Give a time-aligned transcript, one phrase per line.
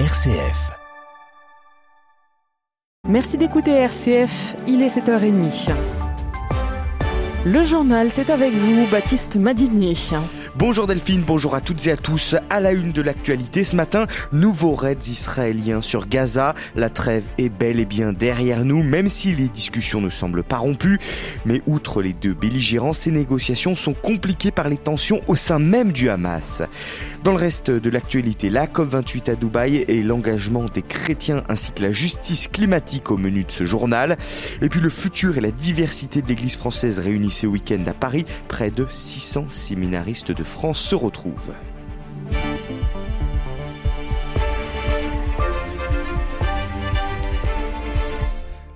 [0.00, 0.72] RCF.
[3.08, 5.70] Merci d'écouter RCF, il est 7h30.
[7.46, 9.94] Le journal, c'est avec vous, Baptiste Madinier.
[10.56, 12.36] Bonjour Delphine, bonjour à toutes et à tous.
[12.48, 16.54] À la une de l'actualité ce matin, nouveaux raids israéliens sur Gaza.
[16.76, 20.58] La trêve est bel et bien derrière nous, même si les discussions ne semblent pas
[20.58, 21.00] rompues.
[21.44, 25.90] Mais outre les deux belligérants, ces négociations sont compliquées par les tensions au sein même
[25.90, 26.62] du Hamas.
[27.24, 31.82] Dans le reste de l'actualité, la COP28 à Dubaï et l'engagement des chrétiens ainsi que
[31.82, 34.16] la justice climatique au menu de ce journal.
[34.62, 38.24] Et puis le futur et la diversité de l'église française réunis ce week-end à Paris.
[38.46, 41.54] Près de 600 séminaristes de France se retrouvent.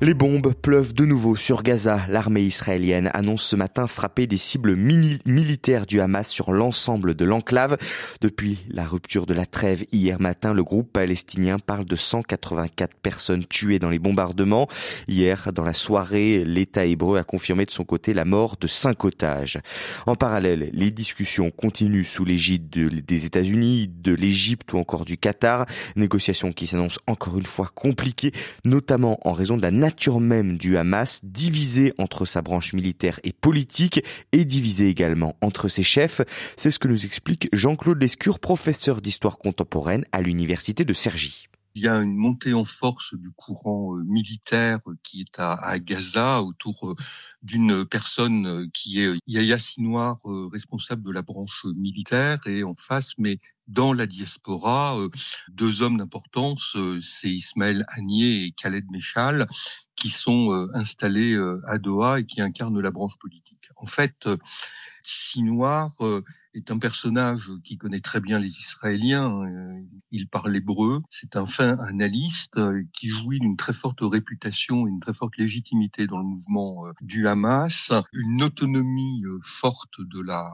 [0.00, 2.02] Les bombes pleuvent de nouveau sur Gaza.
[2.08, 7.76] L'armée israélienne annonce ce matin frapper des cibles militaires du Hamas sur l'ensemble de l'enclave.
[8.20, 13.44] Depuis la rupture de la trêve hier matin, le groupe palestinien parle de 184 personnes
[13.44, 14.68] tuées dans les bombardements.
[15.08, 19.04] Hier, dans la soirée, l'État hébreu a confirmé de son côté la mort de cinq
[19.04, 19.58] otages.
[20.06, 25.66] En parallèle, les discussions continuent sous l'égide des États-Unis, de l'Égypte ou encore du Qatar.
[25.96, 28.30] Négociations qui s'annoncent encore une fois compliquées,
[28.64, 33.32] notamment en raison de la nature même du Hamas, divisé entre sa branche militaire et
[33.32, 36.20] politique et divisé également entre ses chefs.
[36.58, 41.48] C'est ce que nous explique Jean-Claude Lescure, professeur d'histoire contemporaine à l'université de Cergy
[41.78, 45.78] il y a une montée en force du courant euh, militaire euh, qui est à,
[45.78, 46.94] Gaza autour euh,
[47.42, 50.18] d'une personne qui est Yahya Sinoir,
[50.52, 54.96] responsable de la branche militaire, et en face, mais dans la diaspora,
[55.48, 59.46] deux hommes d'importance, c'est Ismaël Agnier et Khaled Meshal,
[59.94, 63.70] qui sont installés à Doha et qui incarnent la branche politique.
[63.76, 64.28] En fait,
[65.08, 65.90] Sinoir
[66.54, 69.42] est un personnage qui connaît très bien les Israéliens.
[69.44, 71.00] Euh, il parle hébreu.
[71.08, 75.36] C'est un fin analyste euh, qui jouit d'une très forte réputation et une très forte
[75.38, 80.50] légitimité dans le mouvement euh, du Hamas, une autonomie forte de la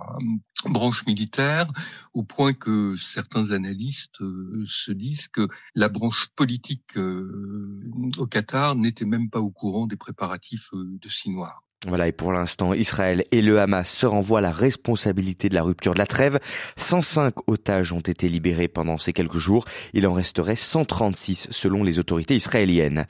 [0.66, 1.70] branche militaire,
[2.12, 4.22] au point que certains analystes
[4.66, 10.70] se disent que la branche politique au Qatar n'était même pas au courant des préparatifs
[10.72, 11.63] de Sinoir.
[11.86, 15.92] Voilà, et pour l'instant, Israël et le Hamas se renvoient la responsabilité de la rupture
[15.92, 16.38] de la trêve.
[16.76, 19.66] 105 otages ont été libérés pendant ces quelques jours.
[19.92, 23.04] Il en resterait 136 selon les autorités israéliennes.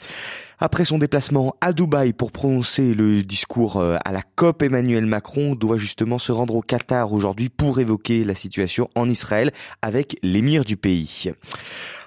[0.59, 5.55] Après son déplacement à Dubaï pour prononcer le discours euh, à la COP, Emmanuel Macron
[5.55, 9.53] doit justement se rendre au Qatar aujourd'hui pour évoquer la situation en Israël
[9.83, 11.33] avec l'émir du pays.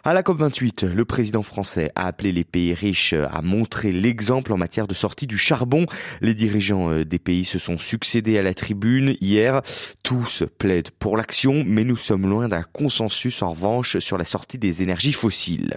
[0.08, 4.58] À la COP28, le président français a appelé les pays riches à montrer l'exemple en
[4.58, 5.86] matière de sortie du charbon.
[6.22, 9.62] Les dirigeants euh, des pays se sont succédés à la tribune hier.
[10.04, 14.58] Tous plaident pour l'action, mais nous sommes loin d'un consensus en revanche sur la sortie
[14.58, 15.76] des énergies fossiles.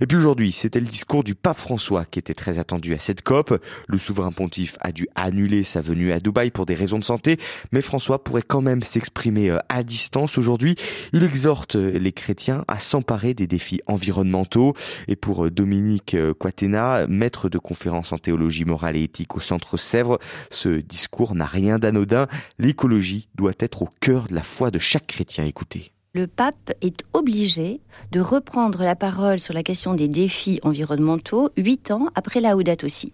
[0.00, 3.20] Et puis aujourd'hui, c'était le discours du pape François qui était très attendu à cette
[3.20, 3.62] COP.
[3.86, 7.36] Le souverain pontife a dû annuler sa venue à Dubaï pour des raisons de santé,
[7.72, 10.74] mais François pourrait quand même s'exprimer euh, à distance aujourd'hui.
[11.12, 14.74] Il exhorte les chrétiens à s'emparer des défis environnementaux.
[15.06, 19.40] Et pour euh, Dominique euh, Quatena, maître de conférence en théologie morale et éthique au
[19.40, 20.18] Centre Sèvres,
[20.50, 22.26] ce discours n'a rien d'anodin.
[22.58, 25.44] L'écologie doit être au cœur de la foi de chaque chrétien.
[25.44, 27.80] Écoutez le pape est obligé
[28.12, 32.86] de reprendre la parole sur la question des défis environnementaux huit ans après la Laudato
[32.86, 33.12] aussi.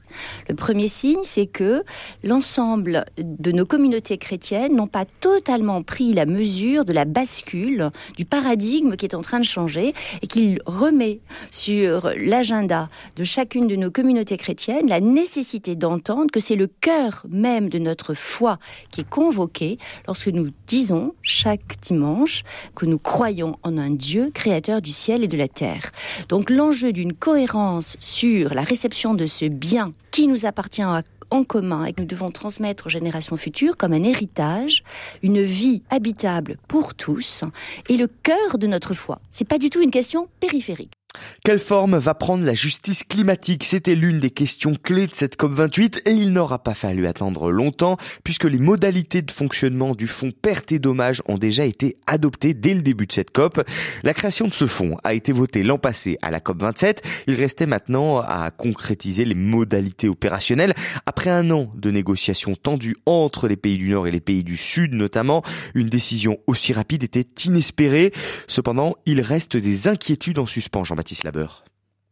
[0.49, 1.82] Le premier signe, c'est que
[2.22, 8.25] l'ensemble de nos communautés chrétiennes n'ont pas totalement pris la mesure de la bascule, du
[8.25, 13.75] paradigme qui est en train de changer et qu'il remet sur l'agenda de chacune de
[13.76, 18.59] nos communautés chrétiennes la nécessité d'entendre que c'est le cœur même de notre foi
[18.91, 22.44] qui est convoqué lorsque nous disons chaque dimanche
[22.76, 25.90] que nous croyons en un Dieu créateur du ciel et de la terre.
[26.28, 30.82] Donc l'enjeu d'une cohérence sur la réception de ce bien qui nous appartient
[31.30, 34.84] en commun et que nous devons transmettre aux générations futures comme un héritage,
[35.22, 37.44] une vie habitable pour tous
[37.88, 39.20] et le cœur de notre foi.
[39.30, 40.94] C'est pas du tout une question périphérique.
[41.42, 46.02] Quelle forme va prendre la justice climatique C'était l'une des questions clés de cette COP28
[46.06, 50.72] et il n'aura pas fallu attendre longtemps puisque les modalités de fonctionnement du fonds pertes
[50.72, 53.62] et dommages ont déjà été adoptées dès le début de cette COP.
[54.02, 56.98] La création de ce fonds a été votée l'an passé à la COP27.
[57.26, 60.75] Il restait maintenant à concrétiser les modalités opérationnelles.
[61.06, 64.56] Après un an de négociations tendues entre les pays du Nord et les pays du
[64.56, 65.42] Sud notamment,
[65.75, 68.12] une décision aussi rapide était inespérée.
[68.46, 71.24] Cependant, il reste des inquiétudes en suspens, Jean-Baptiste.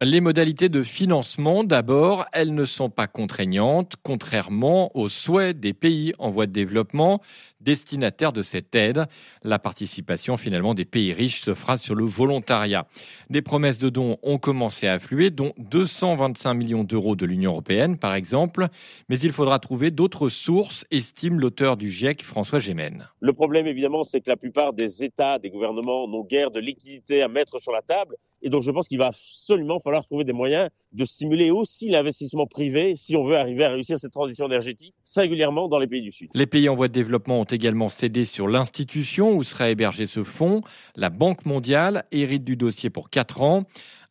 [0.01, 6.13] Les modalités de financement, d'abord, elles ne sont pas contraignantes, contrairement aux souhaits des pays
[6.19, 7.21] en voie de développement.
[7.61, 9.05] destinataires de cette aide.
[9.43, 12.85] La participation finalement des pays riches se fera sur le volontariat.
[13.29, 17.97] Des promesses de dons ont commencé à affluer, dont 225 millions d'euros de l'Union européenne
[17.97, 18.67] par exemple,
[19.07, 23.07] mais il faudra trouver d'autres sources, estime l'auteur du GIEC François Gémen.
[23.21, 27.21] Le problème évidemment c'est que la plupart des États, des gouvernements n'ont guère de liquidités
[27.21, 30.33] à mettre sur la table et donc je pense qu'il va absolument falloir trouver des
[30.33, 34.93] moyens de stimuler aussi l'investissement privé si on veut arriver à réussir cette transition énergétique,
[35.03, 36.29] singulièrement dans les pays du Sud.
[36.35, 40.23] Les pays en voie de développement ont également cédé sur l'institution où sera hébergé ce
[40.23, 40.61] fonds.
[40.95, 43.63] La Banque mondiale hérite du dossier pour 4 ans.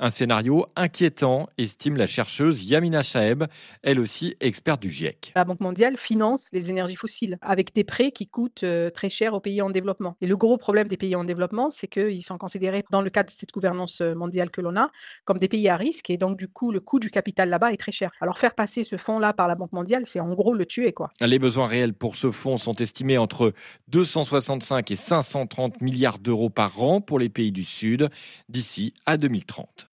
[0.05, 3.45] Un scénario inquiétant, estime la chercheuse Yamina Shaeb,
[3.85, 5.31] elle aussi experte du GIEC.
[5.37, 9.33] La Banque mondiale finance les énergies fossiles avec des prêts qui coûtent euh, très cher
[9.33, 10.17] aux pays en développement.
[10.21, 13.29] Et le gros problème des pays en développement, c'est qu'ils sont considérés dans le cadre
[13.29, 14.91] de cette gouvernance euh, mondiale que l'on a
[15.25, 17.77] comme des pays à risque et donc du coup le coût du capital là-bas est
[17.77, 18.11] très cher.
[18.21, 21.13] Alors faire passer ce fonds-là par la Banque mondiale, c'est en gros le tuer quoi.
[21.21, 23.53] Les besoins réels pour ce fonds sont estimés entre
[23.87, 28.11] 265 et 530 milliards d'euros par an pour les pays du Sud
[28.49, 29.92] d'ici à 2030.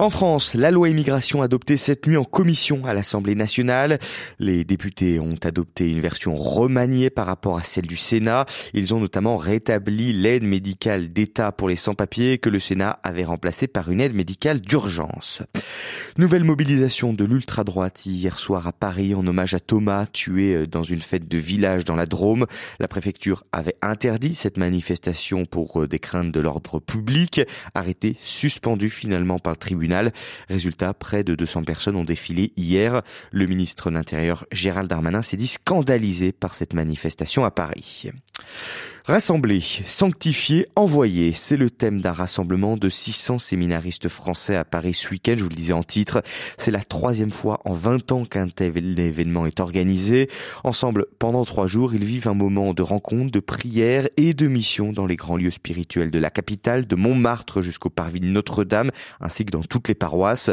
[0.00, 3.98] En France, la loi immigration adoptée cette nuit en commission à l'Assemblée nationale.
[4.38, 8.46] Les députés ont adopté une version remaniée par rapport à celle du Sénat.
[8.72, 13.66] Ils ont notamment rétabli l'aide médicale d'État pour les sans-papiers que le Sénat avait remplacée
[13.66, 15.42] par une aide médicale d'urgence.
[16.16, 21.02] Nouvelle mobilisation de l'ultra-droite hier soir à Paris en hommage à Thomas, tué dans une
[21.02, 22.46] fête de village dans la Drôme.
[22.78, 27.42] La préfecture avait interdit cette manifestation pour des craintes de l'ordre public,
[27.74, 29.89] arrêté, suspendu finalement par le tribunal
[30.48, 33.02] Résultat, près de 200 personnes ont défilé hier.
[33.30, 38.10] Le ministre de l'Intérieur Gérald Darmanin s'est dit scandalisé par cette manifestation à Paris.
[39.10, 45.08] Rassembler, sanctifier, envoyer, c'est le thème d'un rassemblement de 600 séminaristes français à Paris ce
[45.08, 46.22] week-end, je vous le disais en titre.
[46.56, 50.30] C'est la troisième fois en 20 ans qu'un tel événement est organisé.
[50.62, 54.92] Ensemble, pendant trois jours, ils vivent un moment de rencontre, de prière et de mission
[54.92, 59.44] dans les grands lieux spirituels de la capitale, de Montmartre jusqu'au parvis de Notre-Dame, ainsi
[59.44, 60.52] que dans toutes les paroisses.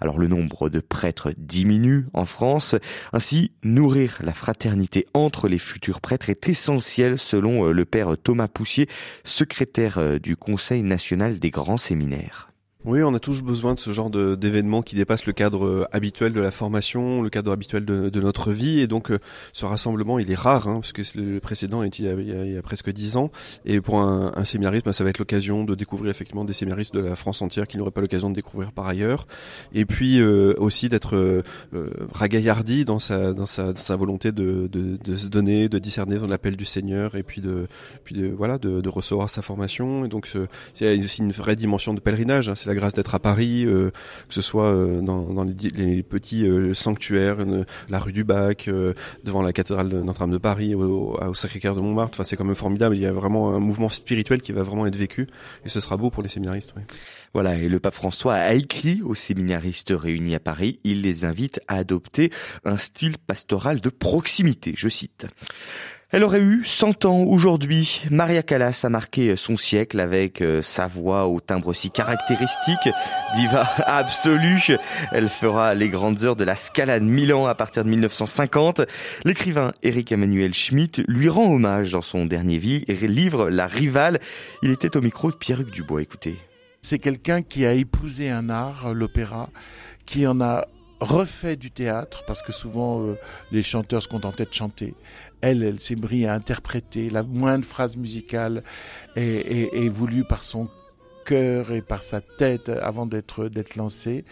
[0.00, 2.76] Alors le nombre de prêtres diminue en France.
[3.12, 7.84] Ainsi, nourrir la fraternité entre les futurs prêtres est essentiel selon euh, le
[8.22, 8.88] Thomas Poussier,
[9.24, 12.48] secrétaire euh, du Conseil national des grands séminaires.
[12.86, 16.32] Oui, on a tous besoin de ce genre d'événements qui dépassent le cadre euh, habituel
[16.32, 18.78] de la formation, le cadre habituel de, notre vie.
[18.78, 19.18] Et donc, euh,
[19.52, 22.52] ce rassemblement, il est rare, hein, parce que le précédent est il y a, il
[22.52, 23.32] y a, presque dix ans.
[23.64, 26.94] Et pour un, un séminariste, bah, ça va être l'occasion de découvrir effectivement des séminaristes
[26.94, 29.26] de la France entière qui n'auraient pas l'occasion de découvrir par ailleurs.
[29.74, 31.42] Et puis euh, aussi d'être euh,
[32.12, 36.28] ragaillardi dans sa, dans sa, sa volonté de, de, de, se donner, de discerner dans
[36.28, 37.66] l'appel du Seigneur, et puis de,
[38.04, 40.04] puis de voilà, de, recevoir sa formation.
[40.04, 40.30] Et donc,
[40.72, 42.48] c'est aussi une vraie dimension de pèlerinage.
[42.48, 43.90] Hein, c'est grâce d'être à Paris, euh,
[44.28, 47.38] que ce soit euh, dans, les, petits euh, sanctuaires,
[47.88, 48.70] la rue du Bac,
[49.24, 52.16] devant la cathédrale de Notre-Dame de Paris, au, Sacré-Cœur de Montmartre.
[52.16, 52.96] Enfin, c'est quand même formidable.
[52.96, 55.26] Il y a vraiment un mouvement spirituel qui va vraiment être vécu,
[55.64, 56.74] et ce sera beau pour les séminaristes.
[57.34, 61.60] Voilà, et le pape François a écrit aux séminaristes réunis à Paris, il les invite
[61.68, 62.30] à adopter
[62.64, 65.26] un style pastoral de proximité, je cite.
[66.16, 68.00] Elle aurait eu 100 ans aujourd'hui.
[68.10, 72.88] Maria Callas a marqué son siècle avec euh, sa voix au timbre si caractéristique,
[73.34, 74.78] diva absolue.
[75.12, 78.80] Elle fera les grandes heures de la Scala de Milan à partir de 1950.
[79.26, 84.18] L'écrivain Eric Emmanuel Schmitt lui rend hommage dans son dernier livre La Rivale.
[84.62, 86.00] Il était au micro de Pierre-Hugues Dubois.
[86.00, 86.38] Écoutez.
[86.80, 89.50] C'est quelqu'un qui a épousé un art, l'opéra,
[90.06, 90.64] qui en a
[91.00, 93.18] refait du théâtre parce que souvent euh,
[93.52, 94.94] les chanteurs se contentaient de chanter.
[95.40, 97.10] Elle, elle s'est pris à interpréter.
[97.10, 98.62] La moindre phrase musicale
[99.14, 100.68] est, est, est voulue par son
[101.24, 104.24] cœur et par sa tête avant d'être d'être lancée.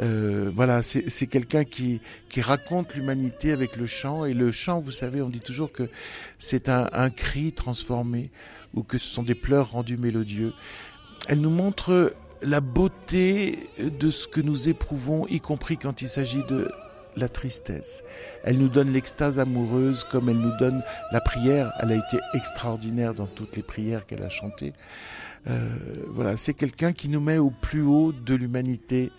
[0.00, 4.24] Euh, voilà, c'est quelqu'un qui, qui raconte l'humanité avec le chant.
[4.24, 5.88] Et le chant, vous savez, on dit toujours que
[6.38, 8.30] c'est un, un cri transformé
[8.74, 10.54] ou que ce sont des pleurs rendus mélodieux.
[11.28, 16.42] Elle nous montre la beauté de ce que nous éprouvons, y compris quand il s'agit
[16.48, 16.70] de
[17.16, 18.02] la tristesse.
[18.44, 20.82] Elle nous donne l'extase amoureuse comme elle nous donne
[21.12, 21.72] la prière.
[21.80, 24.72] Elle a été extraordinaire dans toutes les prières qu'elle a chantées.
[25.48, 25.68] Euh,
[26.08, 29.10] voilà, c'est quelqu'un qui nous met au plus haut de l'humanité.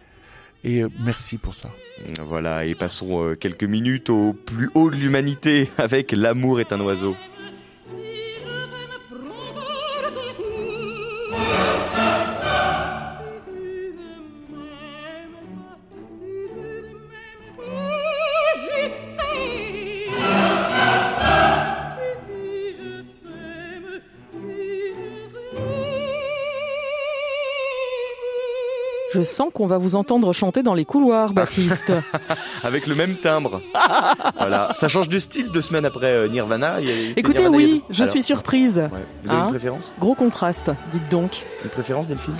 [0.64, 1.70] Et euh, merci pour ça.
[2.26, 6.80] Voilà, et passons euh, quelques minutes au plus haut de l'humanité avec L'amour est un
[6.80, 7.16] oiseau.
[29.14, 31.94] Je sens qu'on va vous entendre chanter dans les couloirs, Baptiste.
[32.64, 33.62] Avec le même timbre.
[34.38, 34.72] voilà.
[34.76, 36.78] Ça change de style deux semaines après euh, Nirvana.
[37.16, 38.90] Écoutez, oui, je suis surprise.
[39.24, 41.46] Vous avez une hein préférence Gros contraste, dites donc.
[41.64, 42.36] Une préférence, Delphine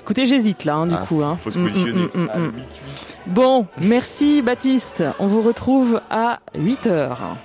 [0.00, 1.22] Écoutez, j'hésite là, hein, du ah, coup.
[1.22, 1.38] Hein.
[1.42, 2.06] Faut se positionner.
[2.14, 2.52] Mm, mm, mm,
[3.26, 5.04] bon, merci Baptiste.
[5.18, 7.36] On vous retrouve à 8 heures.